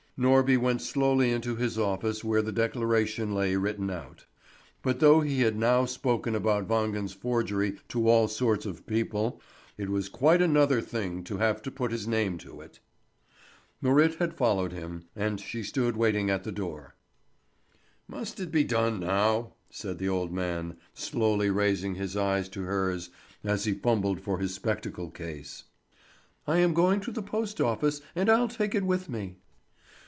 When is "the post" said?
27.11-27.59